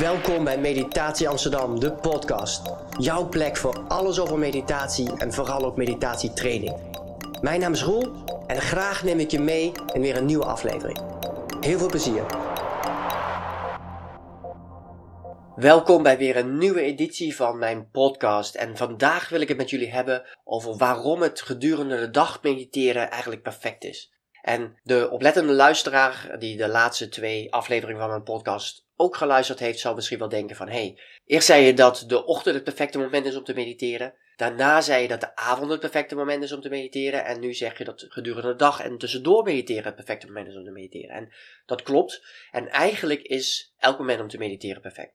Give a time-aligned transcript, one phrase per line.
[0.00, 2.62] Welkom bij Meditatie Amsterdam, de podcast.
[2.98, 6.76] Jouw plek voor alles over meditatie en vooral ook meditatietraining.
[7.40, 8.12] Mijn naam is Roel
[8.46, 11.00] en graag neem ik je mee in weer een nieuwe aflevering.
[11.60, 12.26] Heel veel plezier.
[15.56, 18.54] Welkom bij weer een nieuwe editie van mijn podcast.
[18.54, 23.10] En vandaag wil ik het met jullie hebben over waarom het gedurende de dag mediteren
[23.10, 24.12] eigenlijk perfect is.
[24.42, 29.78] En de oplettende luisteraar die de laatste twee afleveringen van mijn podcast ook geluisterd heeft,
[29.78, 32.98] zal misschien wel denken van hé, hey, eerst zei je dat de ochtend het perfecte
[32.98, 34.14] moment is om te mediteren.
[34.36, 37.24] Daarna zei je dat de avond het perfecte moment is om te mediteren.
[37.24, 40.56] En nu zeg je dat gedurende de dag en tussendoor mediteren het perfecte moment is
[40.56, 41.16] om te mediteren.
[41.16, 41.32] En
[41.66, 42.22] dat klopt.
[42.50, 45.14] En eigenlijk is elk moment om te mediteren perfect.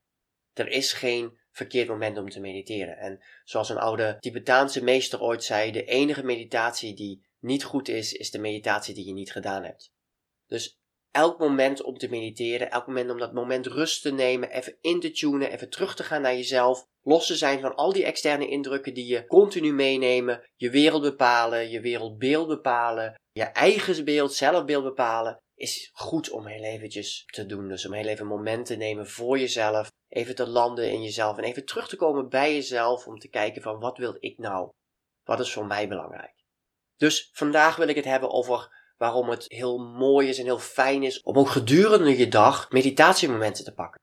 [0.53, 2.97] Er is geen verkeerd moment om te mediteren.
[2.97, 8.13] En zoals een oude Tibetaanse meester ooit zei, de enige meditatie die niet goed is,
[8.13, 9.91] is de meditatie die je niet gedaan hebt.
[10.47, 10.79] Dus
[11.17, 14.99] elk moment om te mediteren, elk moment om dat moment rust te nemen, even in
[14.99, 18.47] te tunen, even terug te gaan naar jezelf, los te zijn van al die externe
[18.47, 24.83] indrukken die je continu meenemen, je wereld bepalen, je wereldbeeld bepalen, je eigen beeld, zelfbeeld
[24.83, 27.67] bepalen, is goed om heel eventjes te doen.
[27.67, 31.37] Dus om heel even een moment te nemen voor jezelf, even te landen in jezelf
[31.37, 34.69] en even terug te komen bij jezelf om te kijken van wat wil ik nou?
[35.23, 36.35] Wat is voor mij belangrijk?
[36.97, 41.03] Dus vandaag wil ik het hebben over waarom het heel mooi is en heel fijn
[41.03, 44.01] is om ook gedurende je dag meditatiemomenten te pakken.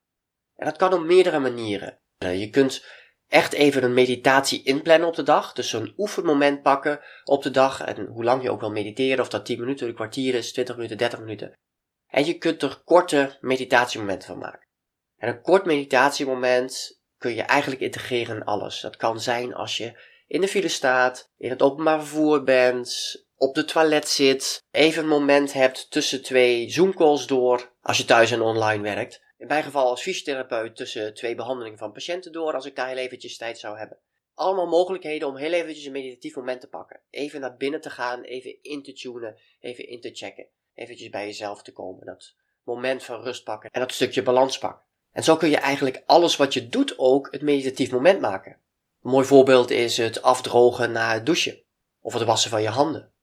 [0.57, 1.99] En dat kan op meerdere manieren.
[2.19, 2.85] Eh, je kunt
[3.29, 5.53] echt even een meditatie inplannen op de dag.
[5.53, 7.81] Dus zo'n oefenmoment pakken op de dag.
[7.81, 10.77] En hoe lang je ook wil mediteren, of dat 10 minuten, een kwartier is, 20
[10.77, 11.53] minuten, 30 minuten.
[12.07, 14.67] En je kunt er korte meditatiemomenten van maken.
[15.17, 18.81] En een kort meditatiemoment kun je eigenlijk integreren in alles.
[18.81, 23.55] Dat kan zijn als je in de file staat, in het openbaar vervoer bent, op
[23.55, 28.41] de toilet zit, even een moment hebt tussen twee Zoom-calls door, als je thuis en
[28.41, 29.23] online werkt.
[29.39, 32.97] In mijn geval als fysiotherapeut tussen twee behandelingen van patiënten door, als ik daar heel
[32.97, 33.99] eventjes tijd zou hebben.
[34.35, 37.01] Allemaal mogelijkheden om heel eventjes een meditatief moment te pakken.
[37.11, 40.47] Even naar binnen te gaan, even in te tunen, even in te checken.
[40.75, 44.85] Eventjes bij jezelf te komen, dat moment van rust pakken en dat stukje balans pakken.
[45.13, 48.53] En zo kun je eigenlijk alles wat je doet ook het meditatief moment maken.
[49.03, 51.63] Een mooi voorbeeld is het afdrogen na het douchen.
[52.01, 53.14] Of het wassen van je handen.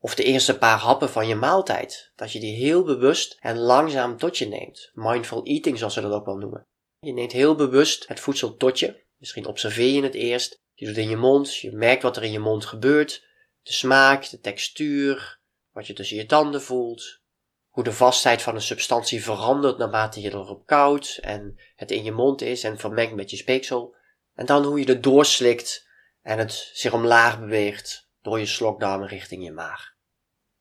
[0.00, 2.12] Of de eerste paar happen van je maaltijd.
[2.16, 4.90] Dat je die heel bewust en langzaam tot je neemt.
[4.94, 6.66] Mindful eating zoals ze dat ook wel noemen.
[6.98, 9.04] Je neemt heel bewust het voedsel tot je.
[9.16, 10.58] Misschien observeer je het eerst.
[10.74, 11.56] Je doet het in je mond.
[11.56, 13.26] Je merkt wat er in je mond gebeurt.
[13.62, 15.40] De smaak, de textuur.
[15.72, 17.20] Wat je tussen je tanden voelt.
[17.68, 21.18] Hoe de vastheid van een substantie verandert naarmate je erop koudt.
[21.18, 23.96] En het in je mond is en vermengt met je speeksel.
[24.34, 25.86] En dan hoe je het doorslikt
[26.22, 29.94] en het zich omlaag beweegt door je slokdarmen richting je maag.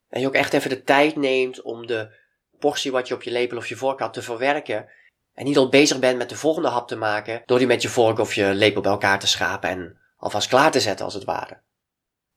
[0.09, 2.15] En je ook echt even de tijd neemt om de
[2.59, 4.89] portie wat je op je lepel of je vork had te verwerken.
[5.33, 7.89] En niet al bezig bent met de volgende hap te maken door die met je
[7.89, 11.23] vork of je lepel bij elkaar te schapen en alvast klaar te zetten als het
[11.23, 11.61] ware.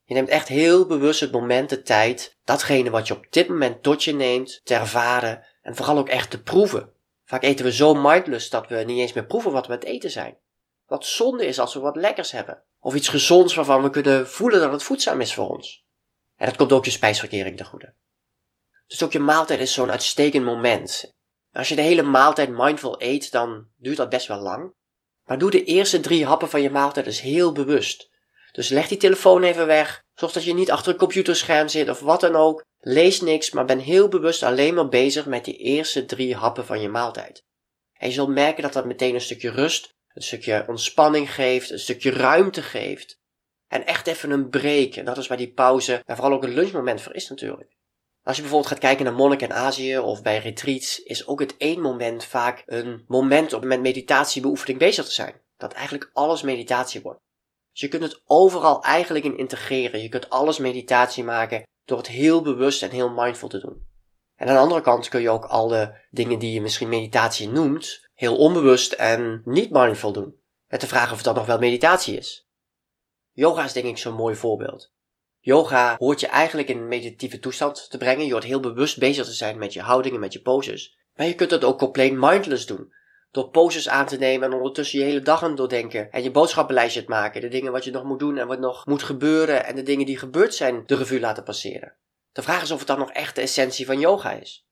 [0.05, 3.83] Je neemt echt heel bewust het moment de tijd, datgene wat je op dit moment
[3.83, 6.93] tot je neemt, te ervaren en vooral ook echt te proeven.
[7.25, 10.11] Vaak eten we zo mindless dat we niet eens meer proeven wat we met eten
[10.11, 10.39] zijn.
[10.87, 12.62] Wat zonde is als we wat lekkers hebben.
[12.81, 15.85] Of iets gezonds waarvan we kunnen voelen dat het voedzaam is voor ons.
[16.37, 17.95] En dat komt ook je spijsverkering te goede.
[18.87, 21.15] Dus ook je maaltijd is zo'n uitstekend moment.
[21.53, 24.75] Als je de hele maaltijd mindful eet, dan duurt dat best wel lang.
[25.25, 28.11] Maar doe de eerste drie happen van je maaltijd dus heel bewust.
[28.53, 30.03] Dus leg die telefoon even weg.
[30.15, 32.65] Zorg dat je niet achter een computerscherm zit of wat dan ook.
[32.79, 36.81] Lees niks, maar ben heel bewust alleen maar bezig met die eerste drie happen van
[36.81, 37.45] je maaltijd.
[37.93, 41.78] En je zult merken dat dat meteen een stukje rust een stukje ontspanning geeft, een
[41.78, 43.19] stukje ruimte geeft.
[43.69, 44.94] En echt even een break.
[44.94, 47.76] En dat is waar die pauze, en vooral ook een lunchmoment voor is natuurlijk.
[48.22, 51.56] Als je bijvoorbeeld gaat kijken naar monniken in Azië of bij retreats, is ook het
[51.56, 55.41] één moment vaak een moment om met meditatiebeoefening bezig te zijn.
[55.56, 57.20] Dat eigenlijk alles meditatie wordt.
[57.72, 60.03] Dus je kunt het overal eigenlijk in integreren.
[60.03, 63.88] Je kunt alles meditatie maken door het heel bewust en heel mindful te doen.
[64.37, 67.49] En aan de andere kant kun je ook al de dingen die je misschien meditatie
[67.49, 70.34] noemt, heel onbewust en niet mindful doen.
[70.69, 72.49] Met de vraag of dat nog wel meditatie is.
[73.32, 74.93] Yoga is denk ik zo'n mooi voorbeeld.
[75.38, 78.26] Yoga hoort je eigenlijk in een meditatieve toestand te brengen.
[78.26, 80.99] Je hoort heel bewust bezig te zijn met je houdingen, met je poses.
[81.14, 82.93] Maar je kunt dat ook compleet mindless doen.
[83.31, 86.11] Door poses aan te nemen en ondertussen je hele dag aan doordenken.
[86.11, 87.40] En je boodschappenlijstje te maken.
[87.40, 89.64] De dingen wat je nog moet doen en wat nog moet gebeuren.
[89.64, 91.96] En de dingen die gebeurd zijn de revue laten passeren.
[92.32, 94.69] De vraag is of het dan nog echt de essentie van yoga is.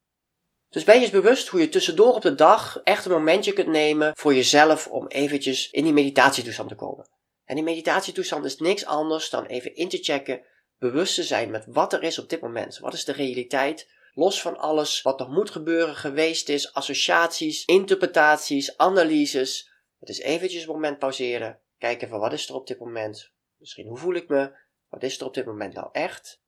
[0.70, 3.68] Dus ben je eens bewust hoe je tussendoor op de dag echt een momentje kunt
[3.68, 7.08] nemen voor jezelf om eventjes in die meditatietoestand te komen.
[7.44, 10.42] En die meditatietoestand is niks anders dan even in te checken,
[10.78, 12.78] bewust te zijn met wat er is op dit moment.
[12.78, 13.88] Wat is de realiteit?
[14.14, 19.70] Los van alles wat nog moet gebeuren, geweest is, associaties, interpretaties, analyses.
[19.98, 21.60] Het is eventjes een moment pauzeren.
[21.78, 23.30] Kijken van wat is er op dit moment?
[23.56, 24.52] Misschien hoe voel ik me?
[24.88, 26.40] Wat is er op dit moment nou echt?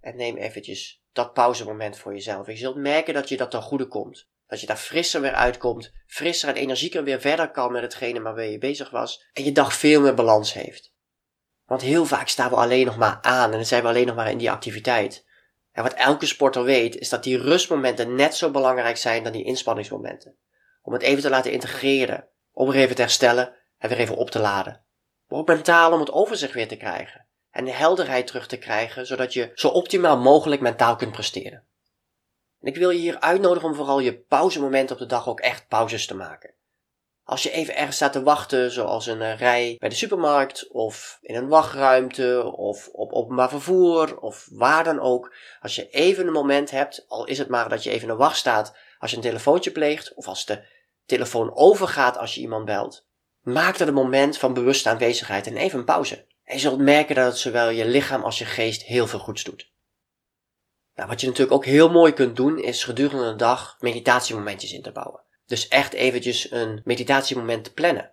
[0.00, 2.46] En neem eventjes dat pauzemoment voor jezelf.
[2.46, 4.28] Je zult merken dat je dat ten goede komt.
[4.46, 8.50] Dat je daar frisser weer uitkomt, frisser en energieker weer verder kan met hetgene waarmee
[8.50, 9.26] je bezig was.
[9.32, 10.92] En je dag veel meer balans heeft.
[11.64, 14.16] Want heel vaak staan we alleen nog maar aan en dan zijn we alleen nog
[14.16, 15.26] maar in die activiteit.
[15.72, 19.44] En wat elke sporter weet, is dat die rustmomenten net zo belangrijk zijn dan die
[19.44, 20.36] inspanningsmomenten.
[20.82, 24.30] Om het even te laten integreren, om weer even te herstellen en weer even op
[24.30, 24.84] te laden.
[25.26, 27.23] Maar ook mentaal om het overzicht weer te krijgen
[27.54, 31.64] en de helderheid terug te krijgen, zodat je zo optimaal mogelijk mentaal kunt presteren.
[32.60, 35.68] En ik wil je hier uitnodigen om vooral je pauzemomenten op de dag ook echt
[35.68, 36.54] pauzes te maken.
[37.24, 41.18] Als je even ergens staat te wachten, zoals een eh, rij bij de supermarkt, of
[41.20, 45.34] in een wachtruimte, of op openbaar vervoer, of waar dan ook.
[45.60, 48.36] Als je even een moment hebt, al is het maar dat je even een wacht
[48.36, 50.64] staat als je een telefoontje pleegt, of als de
[51.06, 53.06] telefoon overgaat als je iemand belt.
[53.40, 56.26] Maak er een moment van bewuste aanwezigheid en even een pauze.
[56.44, 59.44] En je zult merken dat het zowel je lichaam als je geest heel veel goeds
[59.44, 59.72] doet.
[60.94, 64.82] Nou, wat je natuurlijk ook heel mooi kunt doen, is gedurende de dag meditatiemomentjes in
[64.82, 65.22] te bouwen.
[65.46, 68.12] Dus echt eventjes een meditatiemoment te plannen.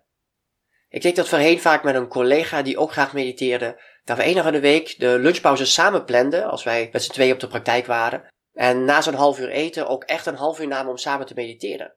[0.90, 4.52] Ik deed dat voorheen vaak met een collega die ook graag mediteerde, dat we enige
[4.52, 8.24] de week de lunchpauze samen planden, als wij met z'n tweeën op de praktijk waren.
[8.54, 11.34] En na zo'n half uur eten ook echt een half uur namen om samen te
[11.34, 11.94] mediteren.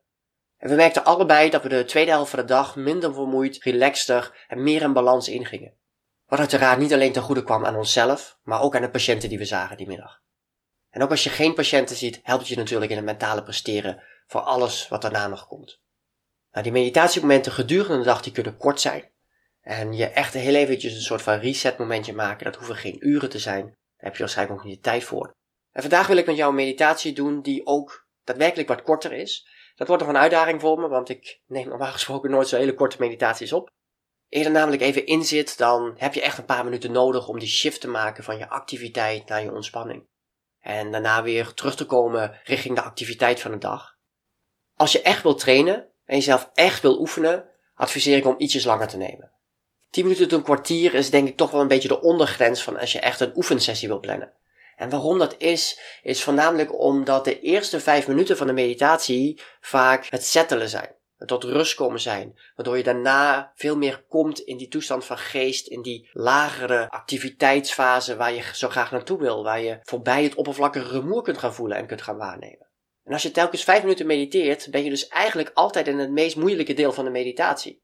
[0.59, 4.45] En we merkten allebei dat we de tweede helft van de dag minder vermoeid, relaxter
[4.49, 5.75] en meer in balans ingingen.
[6.27, 9.39] Wat uiteraard niet alleen ten goede kwam aan onszelf, maar ook aan de patiënten die
[9.39, 10.23] we zagen die middag.
[10.91, 14.03] En ook als je geen patiënten ziet, helpt het je natuurlijk in het mentale presteren
[14.27, 15.81] voor alles wat daarna nog komt.
[16.51, 19.13] Nou, die meditatiemomenten gedurende de dag die kunnen kort zijn.
[19.61, 22.45] En je echt heel eventjes een soort van reset momentje maken.
[22.45, 23.65] Dat hoeven geen uren te zijn.
[23.65, 25.35] Daar heb je waarschijnlijk nog niet de tijd voor.
[25.73, 29.49] En vandaag wil ik met jou een meditatie doen die ook daadwerkelijk wat korter is.
[29.75, 32.75] Dat wordt nog een uitdaging voor me, want ik neem normaal gesproken nooit zo hele
[32.75, 33.71] korte meditaties op.
[34.29, 37.81] Eerder namelijk even inzit, dan heb je echt een paar minuten nodig om die shift
[37.81, 40.07] te maken van je activiteit naar je ontspanning.
[40.61, 43.97] En daarna weer terug te komen richting de activiteit van de dag.
[44.75, 48.89] Als je echt wil trainen en jezelf echt wil oefenen, adviseer ik om ietsjes langer
[48.89, 49.33] te nemen.
[49.91, 52.79] 10 minuten tot een kwartier is denk ik toch wel een beetje de ondergrens van
[52.79, 54.33] als je echt een oefensessie wil plannen.
[54.77, 60.07] En waarom dat is, is voornamelijk omdat de eerste 5 minuten van de meditatie vaak
[60.07, 60.95] het settelen zijn
[61.27, 62.39] tot rust komen zijn.
[62.55, 68.17] Waardoor je daarna veel meer komt in die toestand van geest, in die lagere activiteitsfase
[68.17, 69.43] waar je zo graag naartoe wil.
[69.43, 72.69] Waar je voorbij het oppervlakkige rumoer kunt gaan voelen en kunt gaan waarnemen.
[73.05, 76.37] En als je telkens vijf minuten mediteert, ben je dus eigenlijk altijd in het meest
[76.37, 77.83] moeilijke deel van de meditatie.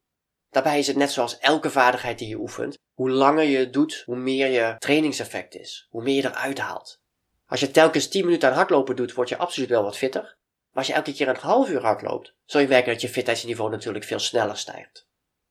[0.50, 2.78] Daarbij is het net zoals elke vaardigheid die je oefent.
[2.94, 5.86] Hoe langer je het doet, hoe meer je trainingseffect is.
[5.90, 7.00] Hoe meer je eruit haalt.
[7.46, 10.38] Als je telkens 10 minuten aan hardlopen doet, word je absoluut wel wat fitter.
[10.70, 13.70] Maar als je elke keer een half uur hardloopt, zul je merken dat je fitheidsniveau
[13.70, 15.08] natuurlijk veel sneller stijgt.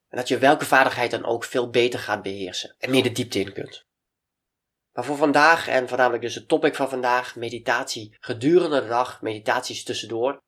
[0.08, 3.40] En dat je welke vaardigheid dan ook veel beter gaat beheersen en meer de diepte
[3.40, 3.88] in kunt.
[4.92, 9.84] Maar voor vandaag, en voornamelijk dus het topic van vandaag, meditatie gedurende de dag, meditaties
[9.84, 10.42] tussendoor,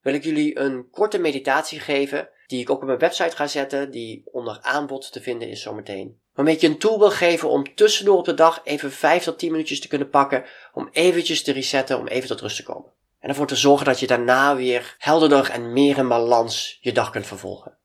[0.00, 3.90] wil ik jullie een korte meditatie geven, die ik ook op mijn website ga zetten,
[3.90, 6.20] die onder aanbod te vinden is zometeen.
[6.32, 9.38] Waarmee ik je een tool wil geven om tussendoor op de dag even 5 tot
[9.38, 12.92] 10 minuutjes te kunnen pakken, om eventjes te resetten, om even tot rust te komen.
[13.18, 17.10] En ervoor te zorgen dat je daarna weer helderder en meer in balans je dag
[17.10, 17.78] kunt vervolgen.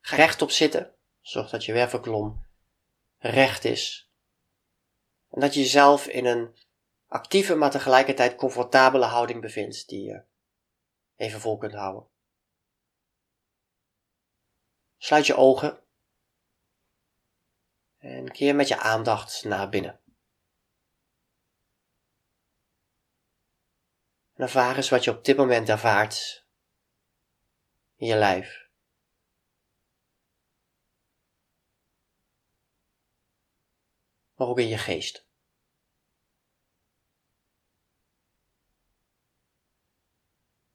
[0.00, 0.94] Ga rechtop zitten.
[1.20, 2.46] Zorg dat je wervelkolom
[3.18, 4.10] recht is.
[5.30, 6.56] En dat je jezelf in een
[7.06, 10.22] actieve, maar tegelijkertijd comfortabele houding bevindt die je
[11.16, 12.08] even vol kunt houden.
[14.98, 15.80] Sluit je ogen
[17.98, 20.00] en keer met je aandacht naar binnen.
[24.38, 26.46] En ervaar eens wat je op dit moment ervaart
[27.96, 28.68] in je lijf.
[34.34, 35.26] Maar ook in je geest.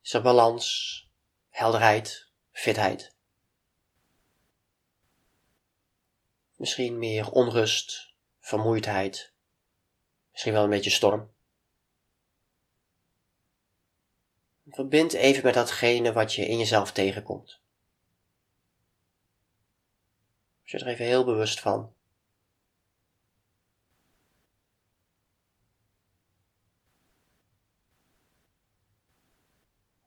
[0.01, 1.09] Is er balans,
[1.49, 3.15] helderheid, fitheid?
[6.55, 9.33] Misschien meer onrust, vermoeidheid,
[10.31, 11.31] misschien wel een beetje storm.
[14.73, 17.59] Verbind even met datgene wat je in jezelf tegenkomt.
[20.57, 21.93] Word je er even heel bewust van.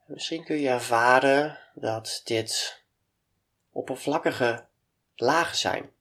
[0.06, 2.82] Misschien kun je ervaren dat dit
[3.70, 4.66] oppervlakkige
[5.14, 5.92] lagen zijn.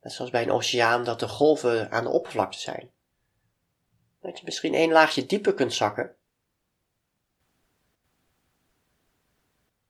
[0.00, 2.90] Net zoals bij een oceaan dat de golven aan de oppervlakte zijn.
[4.20, 6.17] Dat je misschien één laagje dieper kunt zakken.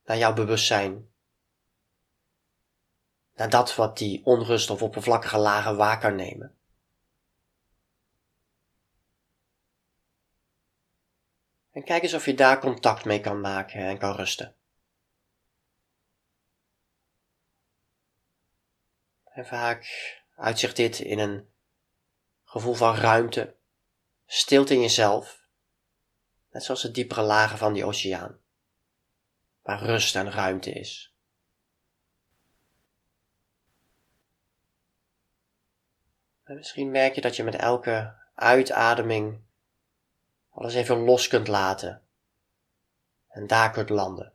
[0.09, 1.11] Naar jouw bewustzijn.
[3.35, 6.59] Naar dat wat die onrust of oppervlakkige lagen waar kan nemen.
[11.71, 14.57] En kijk eens of je daar contact mee kan maken en kan rusten.
[19.25, 19.87] En vaak
[20.37, 21.49] uitzicht dit in een
[22.45, 23.57] gevoel van ruimte,
[24.27, 25.49] stilte in jezelf,
[26.51, 28.47] net zoals de diepere lagen van die oceaan,
[29.69, 31.15] waar rust en ruimte is.
[36.43, 39.41] En misschien merk je dat je met elke uitademing
[40.51, 42.03] alles even los kunt laten
[43.29, 44.33] en daar kunt landen.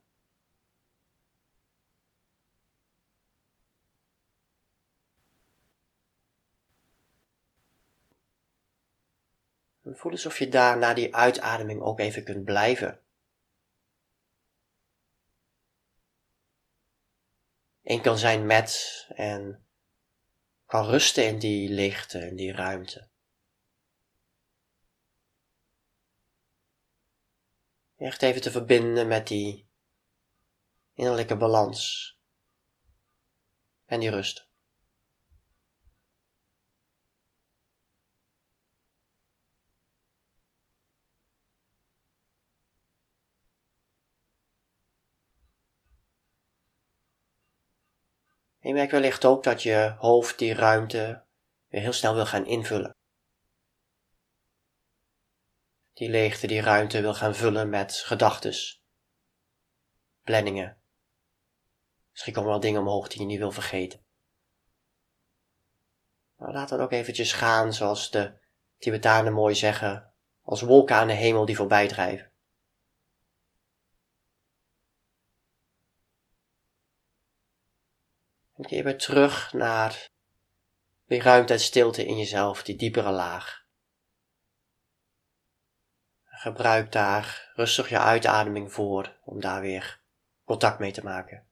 [9.84, 13.03] En voel alsof je daar na die uitademing ook even kunt blijven.
[17.84, 19.66] Eén kan zijn met en
[20.66, 23.08] kan rusten in die lichte, in die ruimte.
[27.98, 29.68] Echt even te verbinden met die
[30.94, 32.14] innerlijke balans
[33.86, 34.53] en die rust.
[48.64, 51.24] En je merkt wellicht ook dat je hoofd die ruimte
[51.68, 52.96] weer heel snel wil gaan invullen.
[55.94, 58.84] Die leegte, die ruimte wil gaan vullen met gedachtes,
[60.22, 60.78] planningen.
[62.12, 64.06] Misschien komen wel dingen omhoog die je niet wil vergeten.
[66.36, 68.34] Maar laat dat ook eventjes gaan zoals de
[68.78, 72.33] Tibetanen mooi zeggen, als wolken aan de hemel die voorbij drijven.
[78.54, 80.10] En keer weer terug naar
[81.06, 83.66] die ruimte en stilte in jezelf, die diepere laag.
[86.24, 90.02] Gebruik daar rustig je uitademing voor om daar weer
[90.46, 91.48] contact mee te maken.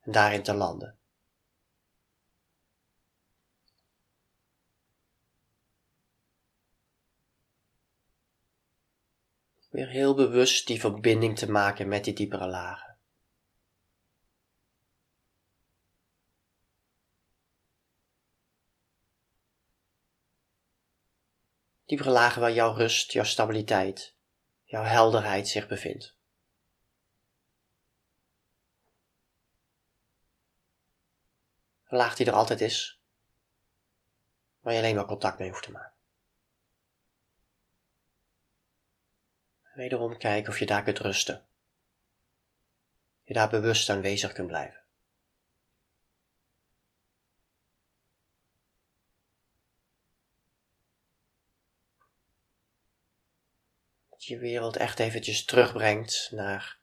[0.00, 0.98] En daarin te landen.
[9.70, 12.85] Weer heel bewust die verbinding te maken met die diepere lagen.
[21.86, 24.16] Diepere lagen waar jouw rust, jouw stabiliteit,
[24.64, 26.14] jouw helderheid zich bevindt.
[31.86, 33.00] Een laag die er altijd is,
[34.60, 35.94] waar je alleen maar contact mee hoeft te maken.
[39.74, 41.46] Wederom kijken of je daar kunt rusten.
[43.22, 44.85] Je daar bewust aanwezig kunt blijven.
[54.28, 56.78] Je wereld echt eventjes terugbrengt naar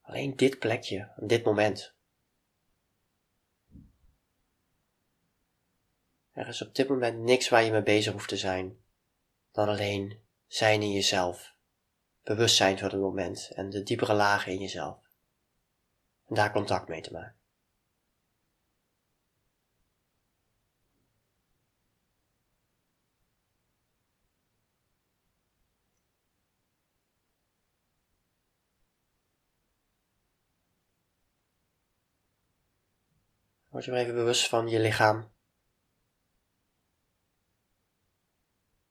[0.00, 1.96] alleen dit plekje, dit moment.
[6.32, 8.78] Er is op dit moment niks waar je mee bezig hoeft te zijn,
[9.52, 11.54] dan alleen zijn in jezelf,
[12.22, 14.98] bewustzijn van het moment en de diepere lagen in jezelf.
[16.26, 17.37] En daar contact mee te maken.
[33.78, 35.16] Word je maar even bewust van je lichaam.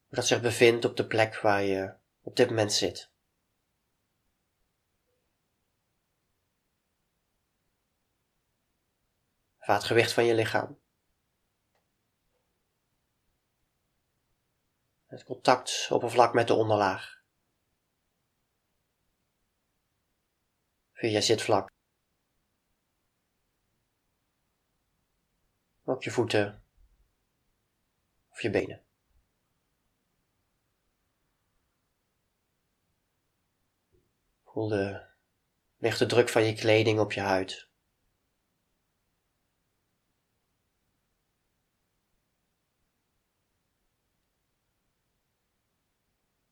[0.08, 3.12] Hoe dat zich bevindt op de plek waar je op dit moment zit.
[9.60, 10.79] Vaat het gewicht van je lichaam.
[15.06, 17.22] Het contact oppervlak met de onderlaag.
[20.94, 21.75] Via zitvlak.
[25.88, 26.63] Op je voeten
[28.29, 28.82] of je benen.
[34.44, 35.06] Voel de
[35.77, 37.67] lichte druk van je kleding op je huid.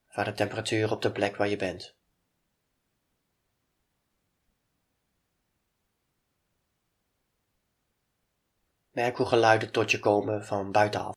[0.06, 1.95] Vaar de temperatuur op de plek waar je bent.
[8.96, 11.14] merk hoe geluiden tot je komen van buitenaf.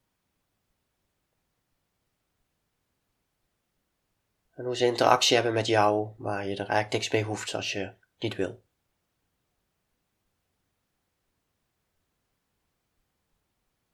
[4.51, 7.71] En hoe ze interactie hebben met jou, waar je er eigenlijk niks mee hoeft als
[7.71, 8.63] je niet wil.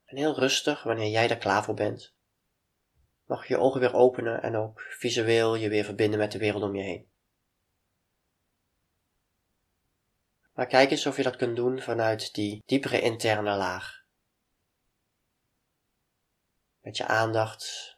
[0.05, 2.15] En heel rustig, wanneer jij er klaar voor bent,
[3.25, 6.63] mag je je ogen weer openen en ook visueel je weer verbinden met de wereld
[6.63, 7.14] om je heen.
[10.55, 14.03] Maar kijk eens of je dat kunt doen vanuit die diepere interne laag.
[16.81, 17.95] Met je aandacht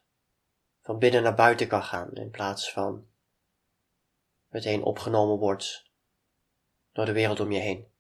[0.82, 3.08] van binnen naar buiten kan gaan in plaats van
[4.48, 5.92] meteen opgenomen wordt
[6.92, 7.92] door de wereld om je heen.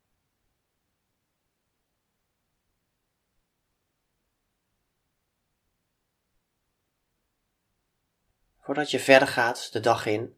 [8.60, 10.37] Voordat je verder gaat de dag in,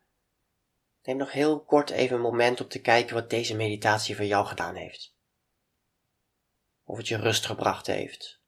[1.09, 4.45] neem nog heel kort even een moment om te kijken wat deze meditatie voor jou
[4.45, 5.15] gedaan heeft.
[6.83, 8.41] Of het je rust gebracht heeft,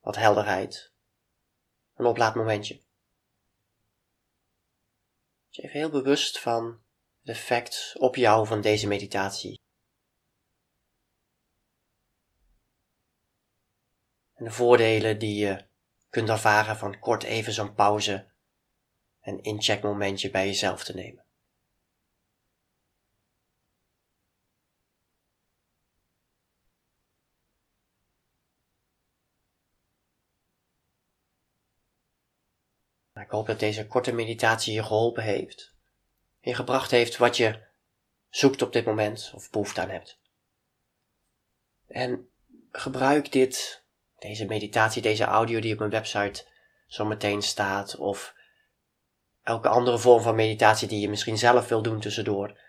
[0.00, 0.92] wat helderheid,
[1.94, 2.82] een oplaadmomentje.
[5.48, 6.82] Dus even heel bewust van
[7.20, 9.60] het effect op jou van deze meditatie.
[14.34, 15.66] En de voordelen die je
[16.08, 18.30] kunt ervaren van kort even zo'n pauze
[19.20, 21.25] en incheckmomentje bij jezelf te nemen.
[33.20, 35.74] Ik hoop dat deze korte meditatie je geholpen heeft.
[36.40, 37.62] Je gebracht heeft wat je
[38.28, 40.18] zoekt op dit moment of behoefte aan hebt.
[41.86, 42.28] En
[42.72, 43.84] gebruik dit,
[44.18, 46.44] deze meditatie, deze audio die op mijn website
[46.86, 48.34] zo meteen staat, of
[49.42, 52.60] elke andere vorm van meditatie die je misschien zelf wil doen tussendoor,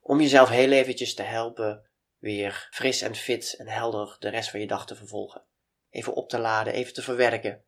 [0.00, 4.60] om jezelf heel eventjes te helpen weer fris en fit en helder de rest van
[4.60, 5.42] je dag te vervolgen.
[5.90, 7.64] Even op te laden, even te verwerken.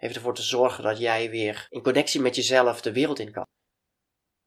[0.00, 3.46] Even ervoor te zorgen dat jij weer in connectie met jezelf de wereld in kan.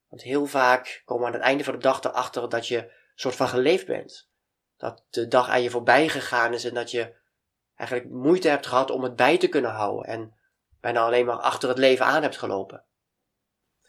[0.08, 3.36] Want heel vaak komen we aan het einde van de dag erachter dat je soort
[3.36, 4.30] van geleefd bent.
[4.78, 7.16] Dat de dag aan je voorbij gegaan is en dat je
[7.76, 10.38] eigenlijk moeite hebt gehad om het bij te kunnen houden en
[10.82, 12.86] bijna alleen maar achter het leven aan hebt gelopen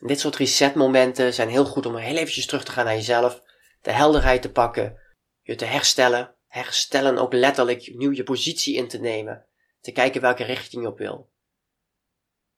[0.07, 3.43] dit soort resetmomenten zijn heel goed om heel eventjes terug te gaan naar jezelf,
[3.81, 5.01] de helderheid te pakken,
[5.43, 9.47] je te herstellen, herstellen ook letterlijk nieuw je positie in te nemen,
[9.81, 11.33] te kijken welke richting je op wil.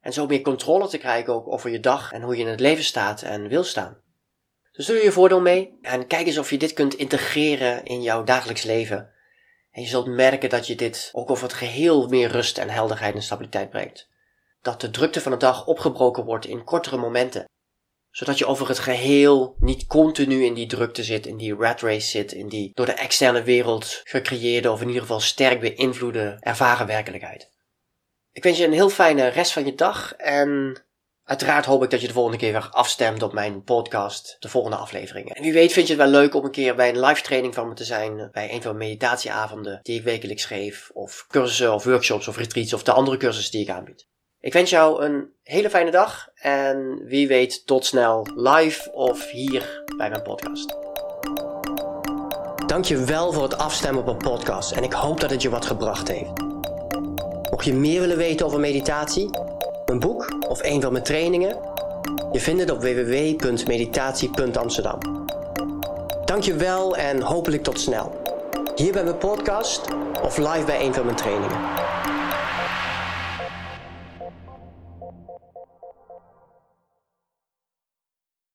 [0.06, 2.60] En zo meer controle te krijgen ook over je dag en hoe je in het
[2.60, 4.00] leven staat en wil staan.
[4.72, 8.24] Dus doe je voordeel mee en kijk eens of je dit kunt integreren in jouw
[8.24, 9.10] dagelijks leven.
[9.70, 13.14] En je zult merken dat je dit ook over het geheel meer rust en helderheid
[13.14, 14.08] en stabiliteit brengt
[14.66, 17.44] dat de drukte van de dag opgebroken wordt in kortere momenten.
[18.10, 22.08] Zodat je over het geheel niet continu in die drukte zit, in die rat race
[22.08, 26.86] zit, in die door de externe wereld gecreëerde of in ieder geval sterk beïnvloede ervaren
[26.86, 27.54] werkelijkheid.
[28.36, 30.82] Ik wens je een heel fijne rest van je dag en
[31.24, 34.76] uiteraard hoop ik dat je de volgende keer weer afstemt op mijn podcast, de volgende
[34.76, 35.34] afleveringen.
[35.34, 37.54] En wie weet vind je het wel leuk om een keer bij een live training
[37.54, 41.74] van me te zijn, bij een van mijn meditatieavonden die ik wekelijks geef, of cursussen
[41.74, 44.06] of workshops of retreats of de andere cursussen die ik aanbied.
[44.40, 49.82] Ik wens jou een hele fijne dag en wie weet tot snel live of hier
[49.96, 50.76] bij mijn podcast.
[52.66, 56.08] Dankjewel voor het afstemmen op een podcast en ik hoop dat het je wat gebracht
[56.08, 56.45] heeft.
[57.56, 59.30] Mocht je meer willen weten over meditatie,
[59.86, 61.56] mijn boek of een van mijn trainingen,
[62.32, 64.98] je vindt het op www.meditatie.amsterdam.
[66.24, 68.20] Dankjewel en hopelijk tot snel.
[68.74, 69.82] Hier bij mijn podcast
[70.22, 71.85] of live bij een van mijn trainingen.